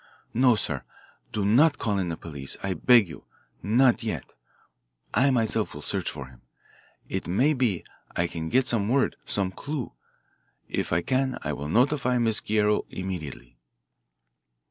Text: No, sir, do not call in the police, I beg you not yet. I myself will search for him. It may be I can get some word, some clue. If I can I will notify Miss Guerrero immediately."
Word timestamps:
No, 0.33 0.55
sir, 0.55 0.81
do 1.31 1.45
not 1.45 1.77
call 1.77 1.99
in 1.99 2.09
the 2.09 2.17
police, 2.17 2.57
I 2.63 2.73
beg 2.73 3.07
you 3.07 3.25
not 3.61 4.01
yet. 4.01 4.33
I 5.13 5.29
myself 5.29 5.75
will 5.75 5.83
search 5.83 6.09
for 6.09 6.25
him. 6.25 6.41
It 7.07 7.27
may 7.27 7.53
be 7.53 7.83
I 8.15 8.25
can 8.25 8.49
get 8.49 8.65
some 8.65 8.89
word, 8.89 9.15
some 9.25 9.51
clue. 9.51 9.91
If 10.67 10.91
I 10.91 11.03
can 11.03 11.37
I 11.43 11.53
will 11.53 11.69
notify 11.69 12.17
Miss 12.17 12.39
Guerrero 12.39 12.85
immediately." 12.89 13.59